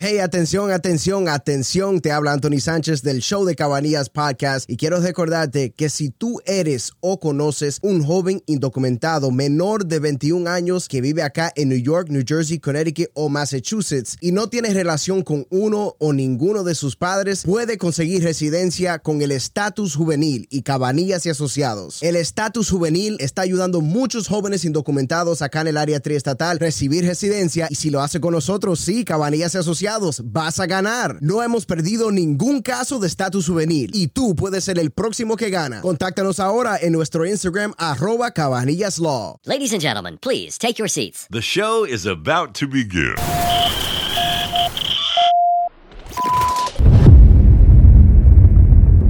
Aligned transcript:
Hey, 0.00 0.20
atención, 0.20 0.70
atención, 0.70 1.28
atención. 1.28 2.00
Te 2.00 2.12
habla 2.12 2.32
Anthony 2.32 2.60
Sánchez 2.60 3.02
del 3.02 3.18
show 3.18 3.44
de 3.44 3.56
Cabanillas 3.56 4.10
Podcast 4.10 4.70
y 4.70 4.76
quiero 4.76 5.00
recordarte 5.00 5.72
que 5.72 5.90
si 5.90 6.10
tú 6.10 6.40
eres 6.46 6.92
o 7.00 7.18
conoces 7.18 7.80
un 7.82 8.04
joven 8.04 8.40
indocumentado 8.46 9.32
menor 9.32 9.86
de 9.86 9.98
21 9.98 10.48
años 10.48 10.86
que 10.86 11.00
vive 11.00 11.24
acá 11.24 11.52
en 11.56 11.70
New 11.70 11.82
York, 11.82 12.10
New 12.10 12.22
Jersey, 12.24 12.60
Connecticut 12.60 13.08
o 13.14 13.28
Massachusetts 13.28 14.16
y 14.20 14.30
no 14.30 14.48
tiene 14.48 14.72
relación 14.72 15.22
con 15.22 15.48
uno 15.50 15.96
o 15.98 16.12
ninguno 16.12 16.62
de 16.62 16.76
sus 16.76 16.94
padres, 16.94 17.42
puede 17.42 17.76
conseguir 17.76 18.22
residencia 18.22 19.00
con 19.00 19.20
el 19.20 19.32
estatus 19.32 19.96
juvenil 19.96 20.46
y 20.48 20.62
Cabanillas 20.62 21.26
y 21.26 21.30
Asociados. 21.30 22.04
El 22.04 22.14
estatus 22.14 22.70
juvenil 22.70 23.16
está 23.18 23.42
ayudando 23.42 23.78
a 23.78 23.82
muchos 23.82 24.28
jóvenes 24.28 24.64
indocumentados 24.64 25.42
acá 25.42 25.62
en 25.62 25.66
el 25.66 25.76
área 25.76 25.98
triestatal 25.98 26.58
a 26.58 26.60
recibir 26.60 27.04
residencia 27.04 27.66
y 27.68 27.74
si 27.74 27.90
lo 27.90 28.00
hace 28.00 28.20
con 28.20 28.32
nosotros, 28.32 28.78
sí, 28.78 29.04
Cabanillas 29.04 29.56
y 29.56 29.58
Asociados 29.58 29.87
vas 30.24 30.60
a 30.60 30.66
ganar. 30.66 31.18
No 31.20 31.42
hemos 31.42 31.64
perdido 31.64 32.10
ningún 32.10 32.60
caso 32.62 32.98
de 32.98 33.06
estatus 33.06 33.46
juvenil 33.46 33.90
y 33.94 34.08
tú 34.08 34.34
puedes 34.34 34.64
ser 34.64 34.78
el 34.78 34.90
próximo 34.90 35.36
que 35.36 35.50
gana. 35.50 35.80
Contáctanos 35.80 36.40
ahora 36.40 36.76
en 36.80 36.92
nuestro 36.92 37.24
Instagram 37.24 37.72
arroba 37.78 38.32
cabanillas 38.32 38.98
law. 38.98 39.40
Ladies 39.44 39.72
and 39.72 39.80
gentlemen, 39.80 40.18
please 40.18 40.58
take 40.58 40.74
your 40.78 40.88
seats. 40.88 41.26
The 41.30 41.40
show 41.40 41.84
is 41.84 42.06
about 42.06 42.54
to 42.58 42.66
begin. 42.68 43.14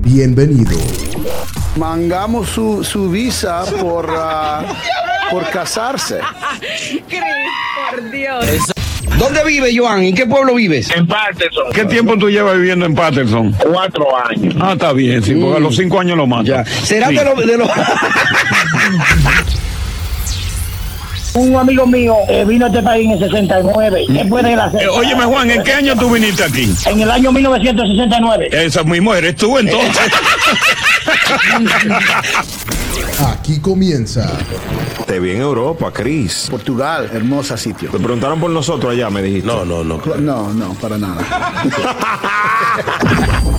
Bienvenido. 0.02 0.78
Mangamos 1.76 2.48
su, 2.48 2.82
su 2.82 3.10
visa 3.10 3.64
por, 3.80 4.06
ah, 4.10 4.64
por 5.30 5.48
casarse. 5.50 6.20
por 7.90 8.10
Dios. 8.10 8.77
¿Dónde 9.18 9.42
vive, 9.44 9.76
Joan? 9.76 10.02
¿En 10.04 10.14
qué 10.14 10.26
pueblo 10.26 10.54
vives? 10.54 10.88
En 10.94 11.06
Patterson. 11.06 11.64
¿Qué 11.74 11.84
tiempo 11.86 12.16
tú 12.16 12.30
llevas 12.30 12.56
viviendo 12.56 12.86
en 12.86 12.94
Patterson? 12.94 13.52
Cuatro 13.52 14.06
años. 14.28 14.54
Ah, 14.60 14.72
está 14.74 14.92
bien, 14.92 15.22
sí, 15.22 15.34
porque 15.34 15.56
a 15.56 15.60
los 15.60 15.74
cinco 15.76 15.98
años 16.00 16.16
lo 16.16 16.26
matan. 16.26 16.46
Ya. 16.46 16.64
¿Será 16.64 17.08
Sí. 17.08 17.16
de 17.16 17.24
los... 17.24 17.36
De. 17.44 17.58
Un 21.34 21.54
amigo 21.56 21.86
mío 21.86 22.16
eh, 22.28 22.44
vino 22.46 22.64
a 22.66 22.68
este 22.68 22.82
país 22.82 23.04
en 23.06 23.12
el 23.12 23.18
69. 23.18 24.04
¿Qué 24.12 24.24
puede 24.24 24.52
él 24.54 24.60
hacer? 24.60 24.82
Eh, 24.82 24.88
óyeme, 24.88 25.24
Juan, 25.24 25.50
¿en 25.50 25.62
qué 25.62 25.72
año 25.74 25.94
tú 25.96 26.10
viniste 26.10 26.42
aquí? 26.42 26.72
En 26.86 27.00
el 27.00 27.10
año 27.10 27.30
1969. 27.30 28.48
Esa 28.50 28.82
mismo 28.82 29.14
eres 29.14 29.36
tú, 29.36 29.58
entonces. 29.58 30.10
Aquí 33.32 33.58
comienza 33.60 34.30
Te 35.06 35.18
vi 35.20 35.30
en 35.32 35.40
Europa, 35.40 35.90
Chris. 35.92 36.48
Portugal, 36.50 37.10
hermosa 37.12 37.56
sitio. 37.56 37.90
Te 37.90 37.98
preguntaron 37.98 38.38
por 38.40 38.50
nosotros 38.50 38.92
allá, 38.92 39.10
me 39.10 39.22
dijiste. 39.22 39.46
No, 39.46 39.64
no, 39.64 39.82
no. 39.82 40.00
No, 40.18 40.52
no, 40.52 40.74
para 40.74 40.98
nada. 40.98 41.24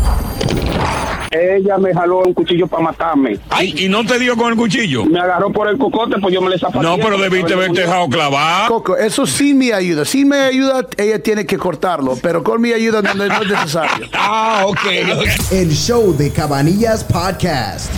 Ella 1.32 1.78
me 1.78 1.94
jaló 1.94 2.20
un 2.20 2.34
cuchillo 2.34 2.68
para 2.68 2.84
matarme. 2.84 3.38
Ay, 3.50 3.74
y 3.78 3.88
no 3.90 4.04
te 4.06 4.18
dio 4.18 4.36
con 4.36 4.52
el 4.52 4.58
cuchillo. 4.58 5.06
Me 5.06 5.20
agarró 5.20 5.52
por 5.52 5.68
el 5.68 5.78
cocote, 5.78 6.16
pues 6.20 6.34
yo 6.34 6.42
me 6.42 6.50
le 6.50 6.58
zapaté. 6.58 6.84
No, 6.84 6.98
pero 6.98 7.18
debiste 7.18 7.54
haberte 7.54 7.82
dejado 7.82 8.08
clavar. 8.10 8.68
Coco, 8.68 8.98
eso 8.98 9.26
sí 9.28 9.54
me 9.54 9.72
ayuda. 9.74 10.06
Sí 10.06 10.26
me 10.26 10.38
ayuda, 10.38 10.88
ella 10.98 11.22
tiene 11.22 11.46
que 11.46 11.58
cortarlo, 11.58 12.18
pero 12.22 12.44
con 12.44 12.62
mi 12.62 12.74
ayuda 12.74 13.02
no, 13.02 13.14
no 13.14 13.24
es 13.26 13.48
necesario. 13.50 14.08
Ah, 14.32 14.64
ok. 14.68 14.80
el 15.52 15.72
show 15.72 16.16
de 16.16 16.32
Cabanillas 16.32 17.04
Podcast. 17.04 17.92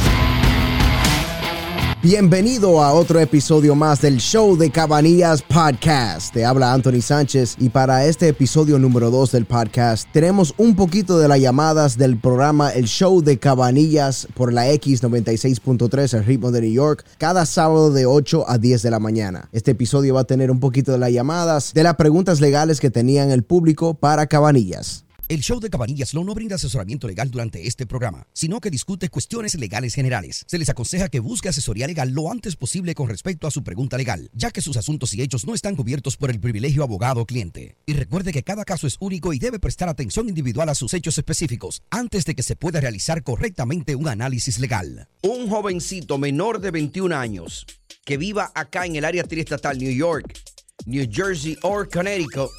Bienvenido 2.04 2.82
a 2.82 2.94
otro 2.94 3.20
episodio 3.20 3.76
más 3.76 4.02
del 4.02 4.18
show 4.18 4.58
de 4.58 4.72
Cabanillas 4.72 5.44
Podcast. 5.44 6.34
Te 6.34 6.44
habla 6.44 6.74
Anthony 6.74 7.00
Sánchez 7.00 7.58
y 7.60 7.70
para 7.70 8.06
este 8.06 8.28
episodio 8.28 8.80
número 8.80 9.12
2 9.12 9.34
del 9.34 9.46
podcast 9.46 10.10
tenemos 10.12 10.56
un 10.58 10.76
poquito 10.76 11.20
de 11.20 11.28
las 11.28 11.40
llamadas 11.40 12.00
del 12.00 12.18
programa 12.18 12.72
El 12.72 12.86
Show 12.86 13.22
de 13.22 13.38
Cabanillas 13.38 14.28
por 14.34 14.52
la 14.52 14.68
X96.3 14.72 16.18
el 16.18 16.26
ritmo 16.26 16.50
de 16.50 16.62
New 16.62 16.74
York 16.74 17.06
cada 17.20 17.46
sábado 17.46 17.92
de 17.92 18.08
8 18.08 18.46
a 18.50 18.58
10 18.58 18.82
de 18.82 18.90
la 18.90 18.98
mañana. 18.98 19.48
Este 19.52 19.70
episodio 19.70 20.16
va 20.16 20.22
a 20.22 20.24
tener 20.24 20.50
un 20.50 20.60
poquito 20.60 20.92
de 20.92 20.98
las 20.98 21.12
llamadas 21.12 21.72
de 21.72 21.84
las 21.84 21.98
preguntas 21.98 22.42
legales 22.42 22.80
que 22.80 22.90
tenían 22.90 23.30
el 23.30 23.44
público 23.44 23.94
para 23.94 24.26
Cabanillas. 24.26 25.06
El 25.32 25.40
show 25.44 25.62
de 25.62 25.70
Cabanillas 25.70 26.14
Law 26.14 26.26
no 26.26 26.34
brinda 26.34 26.56
asesoramiento 26.56 27.08
legal 27.08 27.32
durante 27.32 27.66
este 27.66 27.86
programa, 27.86 28.28
sino 28.34 28.60
que 28.60 28.70
discute 28.70 29.08
cuestiones 29.08 29.56
legales 29.56 29.96
generales. 29.96 30.44
Se 30.46 30.60
les 30.60 30.68
aconseja 30.68 31.08
que 31.08 31.22
busque 31.22 31.48
asesoría 31.48 31.88
legal 31.88 32.12
lo 32.12 32.30
antes 32.30 32.58
posible 32.58 32.94
con 32.96 33.08
respecto 33.08 33.48
a 33.48 33.52
su 33.52 33.64
pregunta 33.64 33.98
legal, 33.98 34.30
ya 34.34 34.52
que 34.52 34.60
sus 34.60 34.76
asuntos 34.76 35.14
y 35.14 35.22
hechos 35.22 35.48
no 35.48 35.54
están 35.54 35.78
cubiertos 35.78 36.18
por 36.18 36.32
el 36.32 36.42
privilegio 36.42 36.84
abogado-cliente. 36.84 37.78
Y 37.86 37.94
recuerde 37.94 38.34
que 38.34 38.44
cada 38.44 38.66
caso 38.66 38.88
es 38.88 38.98
único 39.00 39.32
y 39.32 39.40
debe 39.40 39.58
prestar 39.58 39.88
atención 39.88 40.28
individual 40.28 40.68
a 40.68 40.76
sus 40.76 40.94
hechos 40.94 41.18
específicos 41.18 41.82
antes 41.92 42.26
de 42.26 42.36
que 42.36 42.44
se 42.44 42.58
pueda 42.58 42.82
realizar 42.82 43.24
correctamente 43.24 43.96
un 43.96 44.10
análisis 44.10 44.60
legal. 44.60 45.08
Un 45.24 45.48
jovencito 45.48 46.18
menor 46.18 46.60
de 46.60 46.72
21 46.72 47.16
años 47.16 47.66
que 48.04 48.18
viva 48.18 48.52
acá 48.54 48.86
en 48.86 48.98
el 48.98 49.06
área 49.06 49.24
triestatal 49.24 49.78
New 49.78 49.94
York, 49.94 50.38
New 50.86 51.08
Jersey 51.10 51.58
o 51.62 51.86
Connecticut, 51.86 52.50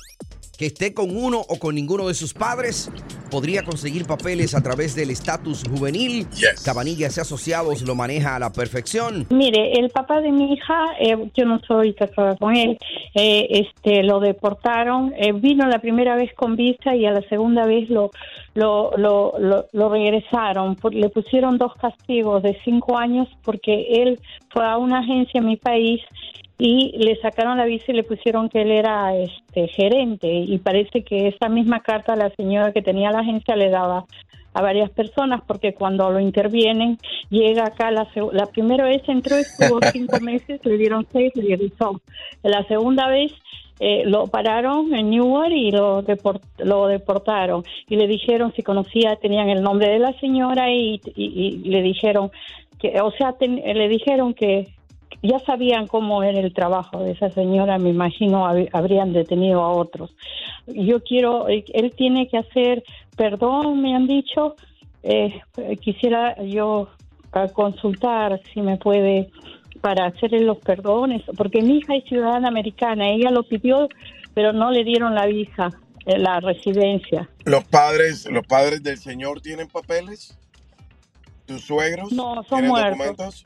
que 0.56 0.66
esté 0.66 0.94
con 0.94 1.16
uno 1.16 1.40
o 1.40 1.58
con 1.58 1.74
ninguno 1.74 2.08
de 2.08 2.14
sus 2.14 2.34
padres, 2.34 2.90
podría 3.30 3.62
conseguir 3.62 4.04
papeles 4.06 4.54
a 4.54 4.62
través 4.62 4.94
del 4.94 5.10
estatus 5.10 5.62
juvenil. 5.68 6.26
Cabanillas 6.64 7.16
y 7.16 7.20
Asociados 7.20 7.82
lo 7.82 7.94
maneja 7.94 8.36
a 8.36 8.38
la 8.38 8.52
perfección. 8.52 9.26
Mire, 9.30 9.72
el 9.80 9.88
papá 9.90 10.20
de 10.20 10.30
mi 10.30 10.52
hija, 10.52 10.78
eh, 11.00 11.16
yo 11.34 11.46
no 11.46 11.58
soy 11.66 11.94
casada 11.94 12.36
con 12.36 12.54
él, 12.54 12.78
eh, 13.14 13.48
este, 13.50 14.02
lo 14.02 14.20
deportaron, 14.20 15.14
eh, 15.16 15.32
vino 15.32 15.66
la 15.66 15.78
primera 15.80 16.16
vez 16.16 16.32
con 16.34 16.56
visa 16.56 16.94
y 16.94 17.06
a 17.06 17.12
la 17.12 17.22
segunda 17.28 17.64
vez 17.64 17.88
lo, 17.88 18.10
lo, 18.54 18.90
lo, 18.96 19.34
lo, 19.38 19.66
lo 19.72 19.88
regresaron, 19.88 20.76
Por- 20.76 20.94
le 20.94 21.08
pusieron 21.08 21.56
dos 21.58 21.72
castigos 21.80 22.42
de 22.42 22.58
cinco 22.64 22.98
años 22.98 23.26
porque 23.42 23.86
él 24.02 24.20
fue 24.50 24.66
a 24.66 24.76
una 24.76 24.98
agencia 25.00 25.38
en 25.40 25.46
mi 25.46 25.56
país 25.56 26.00
y 26.64 26.92
le 26.96 27.16
sacaron 27.16 27.58
la 27.58 27.64
visa 27.64 27.86
y 27.88 27.94
le 27.94 28.04
pusieron 28.04 28.48
que 28.48 28.62
él 28.62 28.70
era 28.70 29.16
este 29.16 29.66
gerente. 29.66 30.28
Y 30.32 30.58
parece 30.58 31.02
que 31.02 31.26
esa 31.26 31.48
misma 31.48 31.80
carta 31.80 32.14
la 32.14 32.30
señora 32.36 32.72
que 32.72 32.82
tenía 32.82 33.10
la 33.10 33.18
agencia 33.18 33.56
le 33.56 33.68
daba 33.68 34.04
a 34.54 34.62
varias 34.62 34.90
personas 34.90 35.40
porque 35.46 35.72
cuando 35.74 36.10
lo 36.10 36.20
intervienen 36.20 36.98
llega 37.30 37.64
acá 37.64 37.90
la, 37.90 38.06
la 38.32 38.46
primera 38.46 38.84
vez 38.84 39.02
entró 39.08 39.36
estuvo 39.38 39.80
cinco 39.92 40.20
meses 40.20 40.60
le 40.64 40.76
dieron 40.76 41.06
seis 41.10 41.32
le 41.34 41.56
regresó 41.56 42.00
la 42.42 42.62
segunda 42.68 43.08
vez 43.08 43.32
eh, 43.80 44.02
lo 44.04 44.26
pararon 44.26 44.94
en 44.94 45.08
Newark 45.10 45.50
y 45.52 45.72
lo, 45.72 46.04
deport- 46.04 46.42
lo 46.58 46.86
deportaron. 46.86 47.64
Y 47.88 47.96
le 47.96 48.06
dijeron 48.06 48.52
si 48.54 48.62
conocía 48.62 49.16
tenían 49.16 49.48
el 49.48 49.62
nombre 49.62 49.88
de 49.88 49.98
la 49.98 50.12
señora 50.20 50.70
y, 50.70 51.00
y- 51.16 51.60
y 51.64 51.68
le 51.68 51.82
dijeron 51.82 52.30
que 52.78 53.00
o 53.00 53.10
sea 53.12 53.32
ten- 53.32 53.56
le 53.64 53.88
dijeron 53.88 54.34
que 54.34 54.68
ya 55.22 55.38
sabían 55.40 55.86
cómo 55.86 56.22
era 56.22 56.40
el 56.40 56.52
trabajo 56.52 56.98
de 57.02 57.12
esa 57.12 57.30
señora, 57.30 57.78
me 57.78 57.90
imagino 57.90 58.44
hab- 58.46 58.68
habrían 58.72 59.12
detenido 59.12 59.62
a 59.62 59.70
otros. 59.70 60.14
Yo 60.66 61.02
quiero, 61.02 61.48
eh, 61.48 61.64
él 61.72 61.92
tiene 61.96 62.28
que 62.28 62.38
hacer 62.38 62.82
perdón, 63.16 63.80
me 63.82 63.94
han 63.94 64.06
dicho. 64.06 64.56
Eh, 65.02 65.40
quisiera 65.80 66.40
yo 66.44 66.88
consultar 67.54 68.40
si 68.52 68.60
me 68.60 68.76
puede 68.76 69.30
para 69.80 70.06
hacerle 70.06 70.40
los 70.40 70.58
perdones, 70.58 71.22
porque 71.36 71.60
mi 71.60 71.78
hija 71.78 71.96
es 71.96 72.04
ciudadana 72.04 72.48
americana, 72.48 73.08
ella 73.10 73.30
lo 73.30 73.42
pidió, 73.42 73.88
pero 74.34 74.52
no 74.52 74.70
le 74.70 74.84
dieron 74.84 75.14
la 75.14 75.26
visa, 75.26 75.70
eh, 76.06 76.18
la 76.18 76.38
residencia. 76.40 77.28
Los 77.44 77.64
padres, 77.64 78.28
los 78.30 78.46
padres 78.46 78.82
del 78.82 78.98
señor 78.98 79.40
tienen 79.40 79.66
papeles. 79.68 80.38
¿Tus 81.46 81.62
suegros? 81.62 82.12
No, 82.12 82.34
son 82.44 82.60
tienen 82.60 82.68
muertos. 82.70 82.90
documentos? 82.98 83.44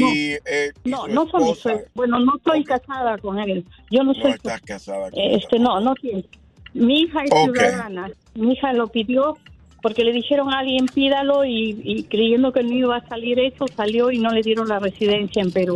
No. 0.00 0.08
Y, 0.12 0.32
eh, 0.44 0.72
y 0.84 0.90
No, 0.90 1.06
no 1.08 1.26
suegros. 1.28 1.62
Bueno, 1.94 2.18
no 2.20 2.36
estoy 2.36 2.64
casada 2.64 3.16
con 3.18 3.38
él. 3.38 3.64
Yo 3.90 4.02
no 4.02 4.12
No 4.12 4.20
soy 4.22 4.32
estás 4.32 4.60
casada 4.62 5.10
con 5.10 5.18
Eh, 5.18 5.36
Este, 5.36 5.58
no, 5.58 5.80
no 5.80 5.94
tiene. 5.94 6.24
Mi 6.72 7.02
hija 7.02 7.22
es 7.24 7.30
Ok. 7.32 7.44
ciudadana. 7.54 8.10
Mi 8.34 8.52
hija 8.52 8.72
lo 8.72 8.88
pidió 8.88 9.36
porque 9.80 10.02
le 10.02 10.12
dijeron 10.12 10.50
a 10.52 10.60
alguien 10.60 10.86
pídalo 10.86 11.44
y, 11.44 11.78
y 11.84 12.04
creyendo 12.04 12.52
que 12.52 12.62
no 12.62 12.72
iba 12.72 12.96
a 12.96 13.06
salir 13.06 13.38
eso, 13.38 13.66
salió 13.76 14.10
y 14.10 14.18
no 14.18 14.30
le 14.30 14.40
dieron 14.40 14.66
la 14.66 14.78
residencia 14.78 15.42
en 15.42 15.52
Perú. 15.52 15.74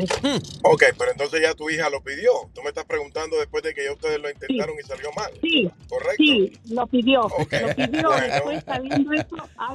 Ok, 0.62 0.82
pero 0.98 1.10
entonces 1.12 1.42
ya 1.42 1.52
tu 1.54 1.68
hija 1.68 1.90
lo 1.90 2.00
pidió. 2.02 2.30
Tú 2.54 2.62
me 2.62 2.70
estás 2.70 2.86
preguntando 2.86 3.36
después 3.38 3.62
de 3.62 3.74
que 3.74 3.84
ya 3.84 3.92
ustedes 3.92 4.18
lo 4.18 4.30
intentaron 4.30 4.74
y 4.82 4.82
salió 4.86 5.12
mal. 5.12 5.30
Sí, 5.42 5.70
¿Correcto? 5.90 6.14
sí, 6.16 6.52
lo 6.70 6.86
pidió. 6.86 7.26
Ok. 7.26 7.52
Lo 7.60 7.74
pidió. 7.74 8.08
Bueno. 8.08 8.32
Después, 8.32 8.64
sabiendo 8.64 9.12
eso, 9.12 9.36
ah, 9.58 9.74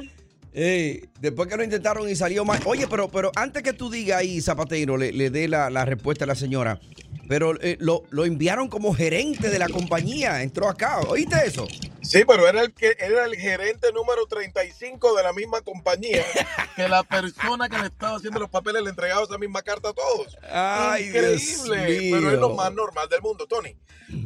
Después 0.54 1.48
que 1.48 1.56
lo 1.56 1.64
intentaron 1.64 2.08
y 2.08 2.14
salió 2.14 2.44
mal. 2.44 2.60
Oye, 2.64 2.86
pero, 2.88 3.08
pero 3.08 3.32
antes 3.34 3.62
que 3.62 3.72
tú 3.72 3.90
digas 3.90 4.18
ahí, 4.20 4.40
Zapatero, 4.40 4.96
le, 4.96 5.12
le 5.12 5.30
dé 5.30 5.48
la, 5.48 5.68
la 5.70 5.84
respuesta 5.84 6.24
a 6.24 6.28
la 6.28 6.34
señora. 6.34 6.80
Pero 7.28 7.58
eh, 7.60 7.76
lo, 7.80 8.04
lo 8.10 8.24
enviaron 8.24 8.68
como 8.68 8.94
gerente 8.94 9.48
de 9.48 9.58
la 9.58 9.68
compañía. 9.68 10.42
Entró 10.42 10.68
acá. 10.68 11.00
¿Oíste 11.00 11.36
eso? 11.46 11.66
Sí, 12.02 12.22
pero 12.26 12.46
era 12.46 12.60
el 12.60 12.74
que 12.74 12.94
era 12.98 13.24
el 13.24 13.34
gerente 13.34 13.90
número 13.92 14.26
35 14.26 15.16
de 15.16 15.22
la 15.22 15.32
misma 15.32 15.62
compañía 15.62 16.22
que 16.76 16.86
la 16.86 17.02
persona 17.02 17.66
que 17.70 17.78
le 17.78 17.86
estaba 17.86 18.18
haciendo 18.18 18.40
los 18.40 18.50
papeles 18.50 18.82
le 18.82 18.90
entregaba 18.90 19.22
esa 19.22 19.38
misma 19.38 19.62
carta 19.62 19.88
a 19.88 19.92
todos. 19.94 20.36
Ay, 20.52 21.08
Dios 21.08 21.42
Increíble, 21.42 22.08
pero 22.12 22.26
es 22.28 22.32
mío. 22.34 22.40
lo 22.40 22.54
más 22.54 22.74
normal 22.74 23.08
del 23.08 23.22
mundo, 23.22 23.46
Tony. 23.46 23.74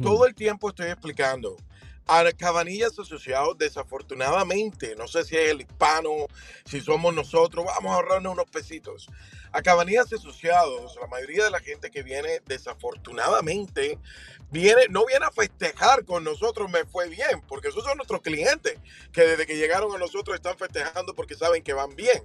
Todo 0.03 0.27
el 0.27 0.35
tiempo 0.35 0.69
estoy 0.69 0.87
explicando 0.87 1.55
Cabanillas 2.37 2.97
Asociados, 2.97 3.57
desafortunadamente, 3.57 4.95
no 4.95 5.07
sé 5.07 5.23
si 5.23 5.37
es 5.37 5.51
el 5.51 5.61
hispano, 5.61 6.09
si 6.65 6.81
somos 6.81 7.13
nosotros, 7.13 7.65
vamos 7.65 7.91
a 7.91 7.95
ahorrarnos 7.95 8.33
unos 8.33 8.49
pesitos. 8.49 9.07
A 9.51 9.61
Cabanillas 9.61 10.11
Asociados, 10.11 10.97
la 10.99 11.05
mayoría 11.05 11.43
de 11.43 11.51
la 11.51 11.59
gente 11.59 11.91
que 11.91 12.01
viene, 12.01 12.41
desafortunadamente, 12.47 13.99
viene, 14.49 14.87
no 14.89 15.05
viene 15.05 15.25
a 15.25 15.31
festejar 15.31 16.03
con 16.03 16.23
nosotros, 16.23 16.67
me 16.71 16.83
fue 16.85 17.09
bien, 17.09 17.41
porque 17.47 17.67
esos 17.67 17.83
son 17.83 17.97
nuestros 17.97 18.21
clientes, 18.21 18.79
que 19.11 19.21
desde 19.21 19.45
que 19.45 19.57
llegaron 19.57 19.93
a 19.95 19.99
nosotros 19.99 20.35
están 20.35 20.57
festejando 20.57 21.13
porque 21.13 21.35
saben 21.35 21.61
que 21.61 21.73
van 21.73 21.95
bien. 21.95 22.23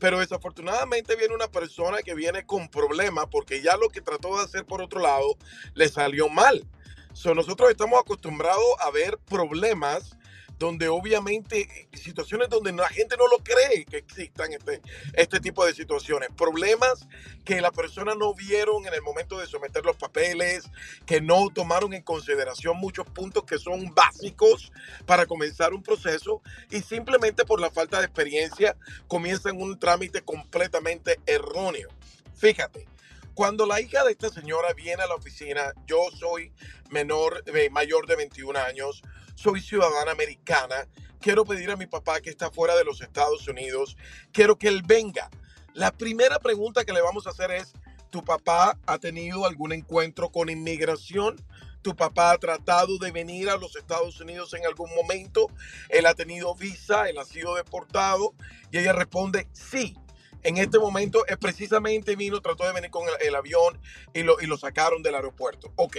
Pero 0.00 0.18
desafortunadamente 0.18 1.14
viene 1.14 1.36
una 1.36 1.48
persona 1.48 2.02
que 2.02 2.14
viene 2.14 2.44
con 2.46 2.68
problemas 2.68 3.26
porque 3.30 3.62
ya 3.62 3.76
lo 3.76 3.90
que 3.90 4.00
trató 4.00 4.36
de 4.38 4.44
hacer 4.44 4.64
por 4.64 4.82
otro 4.82 5.00
lado 5.00 5.36
le 5.74 5.88
salió 5.88 6.28
mal. 6.28 6.66
So, 7.12 7.34
nosotros 7.34 7.70
estamos 7.70 8.00
acostumbrados 8.00 8.64
a 8.80 8.90
ver 8.90 9.18
problemas 9.18 10.16
donde 10.60 10.88
obviamente 10.88 11.62
eh, 11.62 11.96
situaciones 11.96 12.50
donde 12.50 12.70
la 12.72 12.88
gente 12.90 13.16
no 13.16 13.26
lo 13.28 13.38
cree 13.38 13.86
que 13.86 13.96
existan 13.96 14.52
este, 14.52 14.82
este 15.14 15.40
tipo 15.40 15.64
de 15.64 15.72
situaciones. 15.72 16.28
Problemas 16.36 17.08
que 17.46 17.62
la 17.62 17.72
persona 17.72 18.14
no 18.14 18.34
vieron 18.34 18.86
en 18.86 18.92
el 18.92 19.00
momento 19.00 19.38
de 19.38 19.46
someter 19.46 19.84
los 19.86 19.96
papeles, 19.96 20.70
que 21.06 21.22
no 21.22 21.48
tomaron 21.48 21.94
en 21.94 22.02
consideración 22.02 22.76
muchos 22.76 23.06
puntos 23.06 23.44
que 23.44 23.58
son 23.58 23.94
básicos 23.94 24.70
para 25.06 25.24
comenzar 25.24 25.72
un 25.72 25.82
proceso 25.82 26.42
y 26.70 26.82
simplemente 26.82 27.46
por 27.46 27.58
la 27.58 27.70
falta 27.70 27.98
de 27.98 28.04
experiencia 28.04 28.76
comienzan 29.08 29.60
un 29.60 29.78
trámite 29.78 30.20
completamente 30.20 31.18
erróneo. 31.24 31.88
Fíjate, 32.36 32.86
cuando 33.34 33.66
la 33.66 33.80
hija 33.80 34.04
de 34.04 34.12
esta 34.12 34.28
señora 34.28 34.72
viene 34.74 35.02
a 35.02 35.06
la 35.06 35.14
oficina, 35.14 35.72
yo 35.86 35.98
soy 36.18 36.52
menor, 36.90 37.42
eh, 37.46 37.70
mayor 37.70 38.06
de 38.06 38.16
21 38.16 38.58
años, 38.58 39.02
soy 39.34 39.60
ciudadana 39.60 40.10
americana, 40.10 40.88
quiero 41.20 41.44
pedir 41.44 41.70
a 41.70 41.76
mi 41.76 41.86
papá 41.86 42.20
que 42.20 42.30
está 42.30 42.50
fuera 42.50 42.76
de 42.76 42.84
los 42.84 43.00
Estados 43.00 43.46
Unidos, 43.48 43.96
quiero 44.32 44.56
que 44.56 44.68
él 44.68 44.82
venga. 44.84 45.30
La 45.72 45.92
primera 45.92 46.38
pregunta 46.38 46.84
que 46.84 46.92
le 46.92 47.00
vamos 47.00 47.26
a 47.26 47.30
hacer 47.30 47.50
es, 47.52 47.72
¿tu 48.10 48.24
papá 48.24 48.78
ha 48.86 48.98
tenido 48.98 49.46
algún 49.46 49.72
encuentro 49.72 50.30
con 50.30 50.48
inmigración? 50.48 51.36
¿Tu 51.82 51.96
papá 51.96 52.32
ha 52.32 52.38
tratado 52.38 52.98
de 52.98 53.10
venir 53.10 53.48
a 53.48 53.56
los 53.56 53.76
Estados 53.76 54.20
Unidos 54.20 54.52
en 54.52 54.66
algún 54.66 54.90
momento? 54.94 55.46
¿Él 55.88 56.04
ha 56.06 56.14
tenido 56.14 56.54
visa? 56.54 57.08
¿Él 57.08 57.18
ha 57.18 57.24
sido 57.24 57.54
deportado? 57.54 58.34
Y 58.70 58.78
ella 58.78 58.92
responde, 58.92 59.48
sí 59.52 59.96
en 60.42 60.56
este 60.58 60.78
momento 60.78 61.26
es 61.26 61.36
precisamente 61.36 62.16
vino, 62.16 62.40
trató 62.40 62.66
de 62.66 62.72
venir 62.72 62.90
con 62.90 63.04
el, 63.20 63.34
avión 63.34 63.78
y 64.14 64.22
lo, 64.22 64.40
y 64.40 64.46
lo 64.46 64.56
sacaron 64.56 65.02
del 65.02 65.14
aeropuerto. 65.14 65.72
Ok, 65.76 65.98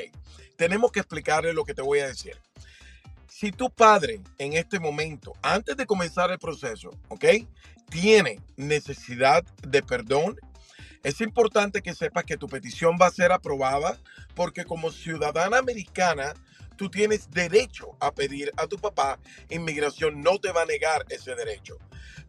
tenemos 0.55 0.91
que 0.91 0.99
explicarle 0.99 1.53
lo 1.53 1.63
que 1.65 1.73
te 1.73 1.81
voy 1.81 1.99
a 1.99 2.07
decir. 2.07 2.37
Si 3.27 3.51
tu 3.51 3.69
padre 3.69 4.21
en 4.37 4.53
este 4.53 4.79
momento, 4.79 5.33
antes 5.41 5.75
de 5.75 5.85
comenzar 5.85 6.31
el 6.31 6.39
proceso, 6.39 6.91
ok, 7.09 7.25
tiene 7.89 8.39
necesidad 8.55 9.43
de 9.67 9.81
perdón, 9.81 10.37
es 11.03 11.19
importante 11.21 11.81
que 11.81 11.95
sepas 11.95 12.25
que 12.25 12.37
tu 12.37 12.47
petición 12.47 12.97
va 13.01 13.07
a 13.07 13.11
ser 13.11 13.31
aprobada 13.31 13.97
porque 14.35 14.65
como 14.65 14.91
ciudadana 14.91 15.57
americana, 15.57 16.33
tú 16.81 16.89
tienes 16.89 17.29
derecho 17.29 17.95
a 17.99 18.11
pedir 18.11 18.51
a 18.57 18.65
tu 18.65 18.75
papá, 18.75 19.19
inmigración 19.51 20.23
no 20.23 20.39
te 20.39 20.51
va 20.51 20.63
a 20.63 20.65
negar 20.65 21.05
ese 21.09 21.35
derecho. 21.35 21.77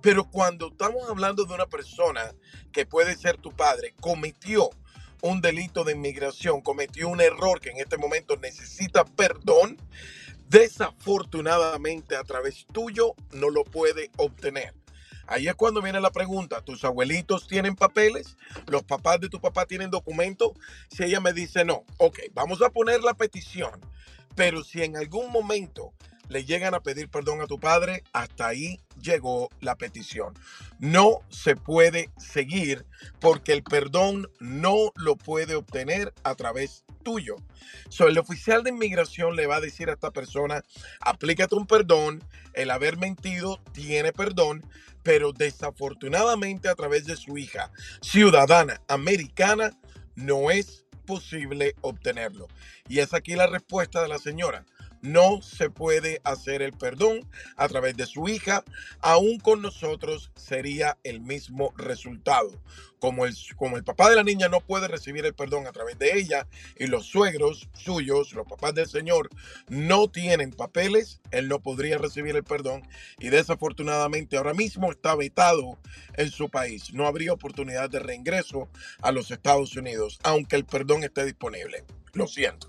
Pero 0.02 0.30
cuando 0.30 0.68
estamos 0.68 1.08
hablando 1.08 1.46
de 1.46 1.54
una 1.54 1.64
persona 1.64 2.34
que 2.70 2.84
puede 2.84 3.16
ser 3.16 3.38
tu 3.38 3.50
padre, 3.50 3.94
cometió 3.98 4.68
un 5.22 5.40
delito 5.40 5.84
de 5.84 5.92
inmigración, 5.92 6.60
cometió 6.60 7.08
un 7.08 7.22
error 7.22 7.62
que 7.62 7.70
en 7.70 7.78
este 7.78 7.96
momento 7.96 8.36
necesita 8.36 9.06
perdón, 9.06 9.78
desafortunadamente 10.50 12.14
a 12.14 12.22
través 12.22 12.66
tuyo 12.70 13.14
no 13.30 13.48
lo 13.48 13.64
puede 13.64 14.10
obtener. 14.18 14.74
Ahí 15.26 15.48
es 15.48 15.54
cuando 15.54 15.80
viene 15.80 15.98
la 15.98 16.10
pregunta, 16.10 16.60
¿tus 16.60 16.84
abuelitos 16.84 17.48
tienen 17.48 17.74
papeles? 17.74 18.36
¿Los 18.66 18.82
papás 18.82 19.18
de 19.18 19.30
tu 19.30 19.40
papá 19.40 19.64
tienen 19.64 19.88
documentos? 19.88 20.52
Si 20.90 21.04
ella 21.04 21.20
me 21.20 21.32
dice 21.32 21.64
no, 21.64 21.84
ok, 21.96 22.18
vamos 22.34 22.60
a 22.60 22.68
poner 22.68 23.00
la 23.00 23.14
petición, 23.14 23.80
pero 24.34 24.62
si 24.64 24.82
en 24.82 24.96
algún 24.96 25.30
momento 25.30 25.92
le 26.28 26.44
llegan 26.44 26.74
a 26.74 26.80
pedir 26.80 27.08
perdón 27.08 27.40
a 27.42 27.46
tu 27.46 27.60
padre, 27.60 28.02
hasta 28.12 28.48
ahí 28.48 28.80
llegó 29.00 29.50
la 29.60 29.76
petición. 29.76 30.34
No 30.78 31.20
se 31.28 31.56
puede 31.56 32.10
seguir 32.16 32.86
porque 33.20 33.52
el 33.52 33.62
perdón 33.62 34.28
no 34.40 34.92
lo 34.96 35.16
puede 35.16 35.54
obtener 35.54 36.14
a 36.24 36.34
través 36.34 36.84
tuyo. 37.02 37.36
So, 37.88 38.08
el 38.08 38.18
oficial 38.18 38.64
de 38.64 38.70
inmigración 38.70 39.36
le 39.36 39.46
va 39.46 39.56
a 39.56 39.60
decir 39.60 39.90
a 39.90 39.94
esta 39.94 40.10
persona, 40.10 40.62
aplícate 41.00 41.54
un 41.54 41.66
perdón, 41.66 42.24
el 42.54 42.70
haber 42.70 42.96
mentido 42.96 43.60
tiene 43.72 44.12
perdón, 44.12 44.64
pero 45.02 45.32
desafortunadamente 45.32 46.68
a 46.68 46.74
través 46.74 47.06
de 47.06 47.16
su 47.16 47.36
hija, 47.36 47.72
ciudadana 48.00 48.80
americana, 48.88 49.78
no 50.14 50.50
es 50.50 50.81
posible 51.12 51.74
obtenerlo. 51.82 52.48
Y 52.88 53.00
es 53.00 53.12
aquí 53.12 53.34
la 53.34 53.46
respuesta 53.46 54.00
de 54.00 54.08
la 54.08 54.18
señora 54.18 54.64
no 55.02 55.42
se 55.42 55.68
puede 55.68 56.20
hacer 56.24 56.62
el 56.62 56.72
perdón 56.72 57.28
a 57.56 57.68
través 57.68 57.96
de 57.96 58.06
su 58.06 58.28
hija, 58.28 58.64
aún 59.00 59.38
con 59.38 59.60
nosotros 59.60 60.30
sería 60.36 60.96
el 61.02 61.20
mismo 61.20 61.74
resultado. 61.76 62.50
Como 63.00 63.26
el, 63.26 63.34
como 63.56 63.76
el 63.76 63.82
papá 63.82 64.08
de 64.08 64.14
la 64.14 64.22
niña 64.22 64.48
no 64.48 64.60
puede 64.60 64.86
recibir 64.86 65.26
el 65.26 65.34
perdón 65.34 65.66
a 65.66 65.72
través 65.72 65.98
de 65.98 66.16
ella 66.16 66.46
y 66.76 66.86
los 66.86 67.06
suegros 67.06 67.68
suyos, 67.72 68.32
los 68.32 68.46
papás 68.46 68.74
del 68.74 68.86
Señor, 68.86 69.28
no 69.68 70.08
tienen 70.08 70.52
papeles, 70.52 71.20
él 71.32 71.48
no 71.48 71.60
podría 71.60 71.98
recibir 71.98 72.36
el 72.36 72.44
perdón 72.44 72.88
y 73.18 73.30
desafortunadamente 73.30 74.36
ahora 74.36 74.54
mismo 74.54 74.92
está 74.92 75.16
vetado 75.16 75.80
en 76.16 76.30
su 76.30 76.48
país. 76.48 76.94
No 76.94 77.08
habría 77.08 77.32
oportunidad 77.32 77.90
de 77.90 77.98
reingreso 77.98 78.68
a 79.00 79.10
los 79.10 79.32
Estados 79.32 79.74
Unidos, 79.76 80.20
aunque 80.22 80.54
el 80.54 80.64
perdón 80.64 81.02
esté 81.02 81.24
disponible. 81.24 81.84
Lo 82.12 82.28
siento 82.28 82.68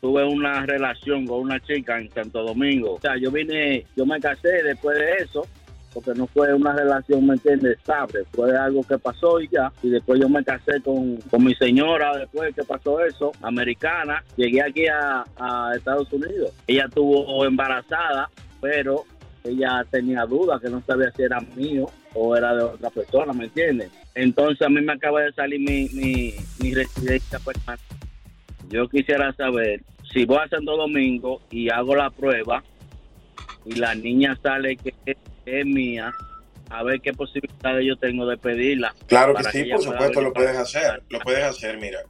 tuve 0.00 0.24
una 0.24 0.64
relación 0.66 1.26
con 1.26 1.40
una 1.40 1.60
chica 1.60 1.98
en 1.98 2.10
Santo 2.10 2.42
Domingo. 2.42 2.94
O 2.94 3.00
sea, 3.00 3.16
yo 3.16 3.30
vine, 3.30 3.84
yo 3.96 4.06
me 4.06 4.18
casé 4.20 4.62
después 4.62 4.98
de 4.98 5.16
eso, 5.16 5.46
porque 5.92 6.12
no 6.14 6.26
fue 6.26 6.54
una 6.54 6.72
relación, 6.72 7.26
¿me 7.26 7.34
entiendes?, 7.34 7.78
estable. 7.78 8.24
Fue 8.32 8.56
algo 8.56 8.82
que 8.82 8.98
pasó 8.98 9.40
y 9.40 9.48
ya. 9.48 9.72
Y 9.82 9.90
después 9.90 10.20
yo 10.20 10.28
me 10.28 10.42
casé 10.44 10.80
con, 10.82 11.16
con 11.30 11.44
mi 11.44 11.54
señora 11.54 12.16
después 12.16 12.54
que 12.54 12.64
pasó 12.64 13.04
eso, 13.04 13.32
americana. 13.42 14.24
Llegué 14.36 14.62
aquí 14.62 14.86
a, 14.86 15.24
a 15.36 15.72
Estados 15.76 16.12
Unidos. 16.12 16.52
Ella 16.66 16.86
estuvo 16.88 17.44
embarazada, 17.44 18.30
pero 18.60 19.04
ella 19.44 19.84
tenía 19.90 20.24
dudas 20.24 20.60
que 20.60 20.70
no 20.70 20.82
sabía 20.86 21.10
si 21.12 21.22
era 21.22 21.40
mío 21.56 21.86
o 22.14 22.36
era 22.36 22.54
de 22.54 22.62
otra 22.62 22.90
persona, 22.90 23.32
¿me 23.32 23.44
entiendes? 23.44 23.90
Entonces 24.14 24.66
a 24.66 24.70
mí 24.70 24.80
me 24.80 24.92
acaba 24.92 25.22
de 25.22 25.32
salir 25.32 25.60
mi, 25.60 25.88
mi, 25.90 26.34
mi 26.60 26.74
residencia 26.74 27.38
permanente 27.38 28.00
yo 28.70 28.88
quisiera 28.88 29.32
saber 29.32 29.82
si 30.12 30.24
voy 30.24 30.38
a 30.38 30.48
Santo 30.48 30.76
Domingo 30.76 31.40
y 31.50 31.70
hago 31.70 31.94
la 31.94 32.10
prueba 32.10 32.62
y 33.64 33.74
la 33.74 33.94
niña 33.94 34.38
sale 34.42 34.76
que 34.76 34.94
es, 35.44 35.66
mía, 35.66 36.12
a 36.68 36.82
ver 36.82 37.00
qué 37.00 37.12
posibilidades 37.12 37.86
yo 37.86 37.96
tengo 37.96 38.26
de 38.26 38.36
pedirla. 38.36 38.94
Claro 39.06 39.34
que 39.34 39.44
sí, 39.44 39.64
por 39.64 39.82
supuesto, 39.82 40.20
lo 40.20 40.32
puedes 40.32 40.56
hacer. 40.56 41.02
Lo 41.08 41.18
puedes 41.20 41.44
hacer, 41.44 41.78
mira. 41.78 42.00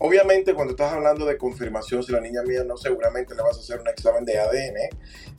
Obviamente, 0.00 0.54
cuando 0.54 0.74
estás 0.74 0.92
hablando 0.92 1.26
de 1.26 1.36
confirmación, 1.36 2.04
si 2.04 2.12
la 2.12 2.20
niña 2.20 2.42
mía 2.44 2.62
no, 2.62 2.76
seguramente 2.76 3.34
le 3.34 3.42
vas 3.42 3.56
a 3.56 3.60
hacer 3.60 3.80
un 3.80 3.88
examen 3.88 4.24
de 4.24 4.38
ADN 4.38 4.76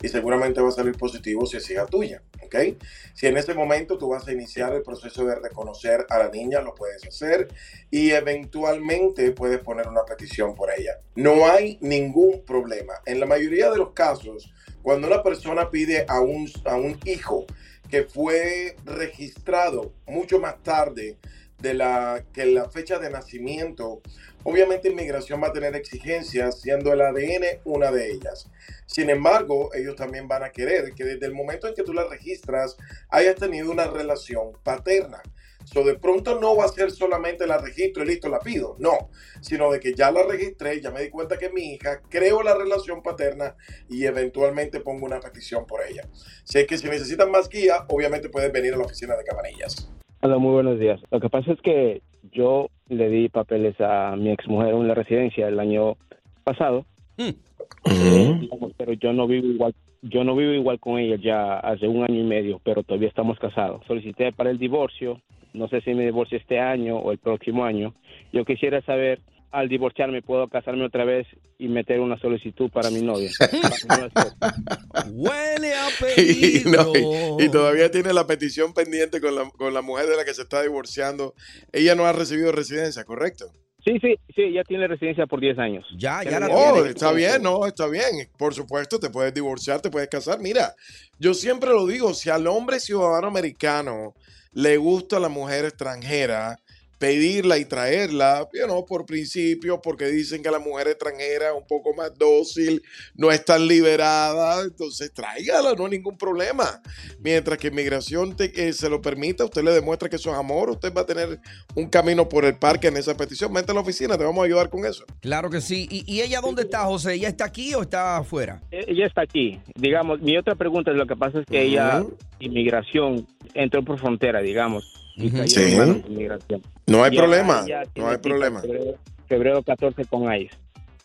y 0.02 0.08
seguramente 0.08 0.60
va 0.60 0.68
a 0.68 0.72
salir 0.72 0.94
positivo 0.98 1.46
si 1.46 1.56
es 1.56 1.70
hija 1.70 1.86
tuya, 1.86 2.22
¿ok? 2.44 2.76
Si 3.14 3.26
en 3.26 3.38
ese 3.38 3.54
momento 3.54 3.96
tú 3.96 4.08
vas 4.08 4.28
a 4.28 4.32
iniciar 4.32 4.74
el 4.74 4.82
proceso 4.82 5.24
de 5.24 5.36
reconocer 5.36 6.04
a 6.10 6.18
la 6.18 6.28
niña, 6.28 6.60
lo 6.60 6.74
puedes 6.74 7.06
hacer 7.06 7.48
y 7.90 8.10
eventualmente 8.10 9.32
puedes 9.32 9.60
poner 9.60 9.88
una 9.88 10.04
petición 10.04 10.54
por 10.54 10.70
ella. 10.70 11.00
No 11.14 11.46
hay 11.46 11.78
ningún 11.80 12.44
problema. 12.44 12.92
En 13.06 13.18
la 13.18 13.24
mayoría 13.24 13.70
de 13.70 13.78
los 13.78 13.92
casos, 13.94 14.52
cuando 14.82 15.06
una 15.06 15.22
persona 15.22 15.70
pide 15.70 16.04
a 16.06 16.20
un, 16.20 16.50
a 16.66 16.76
un 16.76 17.00
hijo 17.06 17.46
que 17.88 18.04
fue 18.04 18.76
registrado 18.84 19.94
mucho 20.06 20.38
más 20.38 20.62
tarde, 20.62 21.16
de 21.60 21.74
la 21.74 22.24
que 22.32 22.46
la 22.46 22.68
fecha 22.70 22.98
de 22.98 23.10
nacimiento 23.10 24.02
Obviamente 24.42 24.88
inmigración 24.88 25.42
va 25.42 25.48
a 25.48 25.52
tener 25.52 25.76
exigencias, 25.76 26.62
siendo 26.62 26.92
el 26.92 27.02
ADN 27.02 27.60
una 27.64 27.90
de 27.90 28.10
ellas. 28.10 28.48
Sin 28.86 29.10
embargo, 29.10 29.70
ellos 29.74 29.96
también 29.96 30.28
van 30.28 30.42
a 30.42 30.50
querer 30.50 30.94
que 30.94 31.04
desde 31.04 31.26
el 31.26 31.34
momento 31.34 31.68
en 31.68 31.74
que 31.74 31.82
tú 31.82 31.92
la 31.92 32.04
registras 32.04 32.76
hayas 33.10 33.36
tenido 33.36 33.70
una 33.70 33.86
relación 33.86 34.52
paterna. 34.62 35.22
So, 35.64 35.84
de 35.84 35.98
pronto 35.98 36.40
no 36.40 36.56
va 36.56 36.64
a 36.64 36.68
ser 36.68 36.90
solamente 36.90 37.46
la 37.46 37.58
registro 37.58 38.02
y 38.02 38.06
listo, 38.06 38.30
la 38.30 38.40
pido. 38.40 38.76
No, 38.78 39.10
sino 39.42 39.70
de 39.70 39.78
que 39.78 39.94
ya 39.94 40.10
la 40.10 40.22
registré, 40.22 40.80
ya 40.80 40.90
me 40.90 41.02
di 41.02 41.10
cuenta 41.10 41.36
que 41.36 41.46
es 41.46 41.52
mi 41.52 41.74
hija, 41.74 42.00
creo 42.08 42.42
la 42.42 42.54
relación 42.54 43.02
paterna 43.02 43.56
y 43.90 44.06
eventualmente 44.06 44.80
pongo 44.80 45.04
una 45.04 45.20
petición 45.20 45.66
por 45.66 45.82
ella. 45.86 46.08
Si 46.44 46.58
es 46.58 46.66
que 46.66 46.78
si 46.78 46.88
necesitan 46.88 47.30
más 47.30 47.50
guía, 47.50 47.84
obviamente 47.88 48.30
pueden 48.30 48.52
venir 48.52 48.72
a 48.72 48.78
la 48.78 48.84
oficina 48.84 49.16
de 49.16 49.24
Cabanillas. 49.24 49.90
Hola, 50.22 50.36
muy 50.36 50.52
buenos 50.52 50.78
días. 50.78 51.00
Lo 51.10 51.18
que 51.18 51.30
pasa 51.30 51.50
es 51.50 51.62
que 51.62 52.02
yo 52.30 52.68
le 52.90 53.08
di 53.08 53.30
papeles 53.30 53.80
a 53.80 54.16
mi 54.16 54.28
exmujer 54.28 54.74
en 54.74 54.86
la 54.86 54.92
residencia 54.92 55.48
el 55.48 55.58
año 55.58 55.96
pasado. 56.44 56.84
Hmm. 57.16 58.40
digamos, 58.40 58.72
pero 58.76 58.92
yo 58.92 59.14
no 59.14 59.26
vivo 59.26 59.46
igual. 59.46 59.74
Yo 60.02 60.22
no 60.22 60.36
vivo 60.36 60.52
igual 60.52 60.78
con 60.78 60.98
ella 60.98 61.16
ya 61.16 61.58
hace 61.58 61.88
un 61.88 62.04
año 62.04 62.20
y 62.20 62.24
medio, 62.24 62.60
pero 62.62 62.82
todavía 62.82 63.08
estamos 63.08 63.38
casados. 63.38 63.82
Solicité 63.86 64.30
para 64.30 64.50
el 64.50 64.58
divorcio. 64.58 65.22
No 65.54 65.68
sé 65.68 65.80
si 65.80 65.94
me 65.94 66.04
divorcio 66.04 66.36
este 66.36 66.60
año 66.60 66.98
o 66.98 67.12
el 67.12 67.18
próximo 67.18 67.64
año. 67.64 67.94
Yo 68.30 68.44
quisiera 68.44 68.82
saber, 68.82 69.20
al 69.52 69.68
divorciarme, 69.68 70.22
¿puedo 70.22 70.48
casarme 70.48 70.84
otra 70.84 71.04
vez 71.04 71.26
y 71.58 71.68
meter 71.68 72.00
una 72.00 72.18
solicitud 72.20 72.70
para 72.70 72.90
mi 72.90 73.00
novia? 73.02 73.30
Huele 75.12 75.74
a 75.74 75.88
y, 76.16 76.62
no, 76.66 76.92
peligro. 76.92 77.36
y- 77.38 77.44
y 77.44 77.48
todavía 77.50 77.90
tiene 77.90 78.12
la 78.12 78.26
petición 78.26 78.72
pendiente 78.74 79.20
con 79.20 79.34
la, 79.34 79.48
con 79.50 79.74
la 79.74 79.82
mujer 79.82 80.06
de 80.06 80.16
la 80.16 80.24
que 80.24 80.34
se 80.34 80.42
está 80.42 80.62
divorciando. 80.62 81.34
Ella 81.72 81.94
no 81.94 82.06
ha 82.06 82.12
recibido 82.12 82.52
residencia, 82.52 83.04
¿correcto? 83.04 83.46
Sí, 83.84 83.98
sí, 84.02 84.14
sí, 84.36 84.52
ya 84.52 84.62
tiene 84.64 84.86
residencia 84.86 85.26
por 85.26 85.40
10 85.40 85.58
años. 85.58 85.86
Ya, 85.96 86.22
ya 86.22 86.38
la 86.38 86.48
Oh, 86.50 86.74
tiene. 86.74 86.90
está 86.90 87.12
bien, 87.12 87.42
no, 87.42 87.66
está 87.66 87.86
bien. 87.86 88.28
Por 88.36 88.52
supuesto, 88.52 89.00
te 89.00 89.08
puedes 89.08 89.32
divorciar, 89.32 89.80
te 89.80 89.90
puedes 89.90 90.08
casar. 90.10 90.38
Mira, 90.38 90.74
yo 91.18 91.32
siempre 91.32 91.70
lo 91.70 91.86
digo, 91.86 92.12
si 92.12 92.28
al 92.28 92.46
hombre 92.46 92.78
ciudadano 92.78 93.28
americano 93.28 94.14
le 94.52 94.76
gusta 94.76 95.18
la 95.18 95.30
mujer 95.30 95.64
extranjera, 95.64 96.58
pedirla 97.00 97.56
y 97.56 97.64
traerla, 97.64 98.46
you 98.52 98.66
know, 98.66 98.84
por 98.84 99.06
principio, 99.06 99.80
porque 99.80 100.04
dicen 100.04 100.42
que 100.42 100.50
la 100.50 100.58
mujer 100.58 100.86
extranjera 100.86 101.48
es 101.48 101.54
un 101.56 101.66
poco 101.66 101.94
más 101.94 102.12
dócil, 102.18 102.82
no 103.14 103.32
es 103.32 103.42
tan 103.42 103.66
liberada, 103.66 104.62
entonces 104.62 105.10
tráigala, 105.14 105.72
no 105.72 105.86
hay 105.86 105.92
ningún 105.92 106.18
problema. 106.18 106.82
Mientras 107.18 107.56
que 107.56 107.68
inmigración 107.68 108.36
te, 108.36 108.52
que 108.52 108.74
se 108.74 108.90
lo 108.90 109.00
permita, 109.00 109.46
usted 109.46 109.62
le 109.64 109.72
demuestra 109.72 110.10
que 110.10 110.16
eso 110.16 110.30
es 110.30 110.36
amor, 110.36 110.68
usted 110.68 110.92
va 110.94 111.00
a 111.00 111.06
tener 111.06 111.40
un 111.74 111.88
camino 111.88 112.28
por 112.28 112.44
el 112.44 112.56
parque 112.58 112.88
en 112.88 112.98
esa 112.98 113.16
petición. 113.16 113.50
Vente 113.50 113.72
a 113.72 113.74
la 113.74 113.80
oficina, 113.80 114.18
te 114.18 114.24
vamos 114.24 114.42
a 114.42 114.44
ayudar 114.44 114.68
con 114.68 114.84
eso. 114.84 115.06
Claro 115.20 115.48
que 115.48 115.62
sí. 115.62 115.88
¿Y, 115.90 116.04
y 116.06 116.20
ella 116.20 116.42
dónde 116.42 116.62
está, 116.62 116.84
José? 116.84 117.14
¿Ella 117.14 117.28
está 117.28 117.46
aquí 117.46 117.74
o 117.74 117.80
está 117.80 118.18
afuera? 118.18 118.60
Eh, 118.70 118.84
Ella 118.88 119.06
está 119.06 119.22
aquí. 119.22 119.58
Digamos, 119.74 120.20
mi 120.20 120.36
otra 120.36 120.54
pregunta 120.54 120.90
es 120.90 120.98
lo 120.98 121.06
que 121.06 121.16
pasa 121.16 121.40
es 121.40 121.46
que 121.46 121.62
ella, 121.62 122.04
inmigración, 122.40 123.26
entró 123.54 123.82
por 123.82 123.98
frontera, 123.98 124.42
digamos. 124.42 124.99
Y 125.20 125.30
cayó 125.30 125.46
Sí. 125.48 125.72
en 125.72 125.78
manos 125.78 126.02
de 126.02 126.08
inmigración. 126.08 126.62
No 126.86 127.04
hay 127.04 127.16
problema, 127.16 127.64
no 127.96 128.08
hay 128.08 128.18
problema. 128.18 128.60
Febrero, 128.60 128.98
febrero 129.28 129.62
14 129.62 130.04
con 130.06 130.32
ICE. 130.34 130.50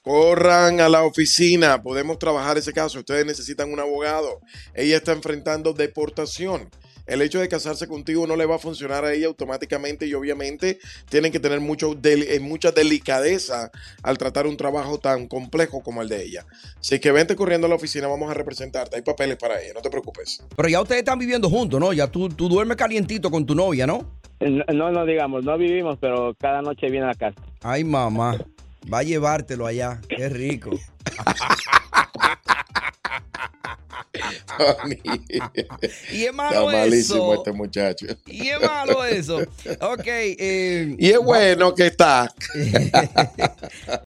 Corran 0.02 0.80
a 0.82 0.88
la 0.90 1.04
oficina, 1.04 1.82
podemos 1.82 2.20
trabajar 2.20 2.58
ese 2.58 2.72
caso. 2.74 3.00
Ustedes 3.00 3.26
necesitan 3.26 3.72
un 3.74 3.80
abogado. 3.80 4.40
Ella 4.76 4.98
está 4.98 5.14
enfrentando 5.14 5.74
deportación. 5.74 6.70
El 7.08 7.22
hecho 7.22 7.40
de 7.40 7.48
casarse 7.48 7.88
contigo 7.88 8.26
no 8.28 8.36
le 8.36 8.46
va 8.46 8.56
a 8.56 8.60
funcionar 8.60 9.06
a 9.06 9.14
ella 9.14 9.28
automáticamente 9.28 10.08
y 10.08 10.14
obviamente 10.14 10.80
tienen 11.10 11.32
que 11.32 11.40
tener 11.40 11.60
mucho 11.60 11.94
del- 11.96 12.24
eh, 12.24 12.40
mucha 12.40 12.72
delicadeza 12.72 13.72
al 14.04 14.18
tratar 14.18 14.48
un 14.48 14.58
trabajo 14.58 14.98
tan 15.00 15.28
complejo 15.28 15.82
como 15.84 16.02
el 16.02 16.10
de 16.10 16.24
ella. 16.24 16.46
Así 16.80 17.00
que 17.00 17.12
vente 17.12 17.36
corriendo 17.36 17.68
a 17.68 17.70
la 17.70 17.76
oficina, 17.76 18.08
vamos 18.08 18.30
a 18.32 18.34
representarte. 18.34 18.96
Hay 18.96 19.02
papeles 19.02 19.38
para 19.38 19.62
ella, 19.62 19.74
no 19.76 19.82
te 19.82 19.90
preocupes. 19.90 20.44
Pero 20.56 20.70
ya 20.70 20.82
ustedes 20.82 21.00
están 21.00 21.20
viviendo 21.20 21.50
juntos, 21.50 21.80
¿no? 21.80 21.94
Ya 21.94 22.08
tú, 22.08 22.30
tú 22.30 22.50
duermes 22.50 22.78
calientito 22.78 23.30
con 23.30 23.46
tu 23.46 23.54
novia, 23.56 23.86
¿no? 23.86 24.10
No, 24.40 24.64
no, 24.74 24.92
no 24.92 25.06
digamos, 25.06 25.44
no 25.46 25.58
vivimos, 25.58 25.98
pero 26.02 26.36
cada 26.40 26.62
noche 26.62 26.90
viene 26.90 27.06
a 27.06 27.10
la 27.10 27.16
casa. 27.16 27.40
Ay, 27.62 27.84
mamá. 27.84 28.38
Va 28.92 29.00
a 29.00 29.04
llevártelo 29.04 29.66
allá. 29.66 30.00
Qué 30.10 30.30
rico. 30.30 30.72
y 36.12 36.24
es 36.26 36.34
malo 36.34 36.70
Está 36.70 36.78
malísimo 36.78 37.34
eso. 37.34 37.36
este 37.36 37.52
muchacho. 37.52 38.06
Y 38.28 38.48
es 38.50 38.62
malo 38.62 39.04
eso. 39.06 39.40
Ok. 39.82 40.06
eh, 40.08 40.96
Y 40.98 41.10
es 41.12 41.20
bueno 41.20 41.74
que 41.76 41.88
está. 41.88 42.34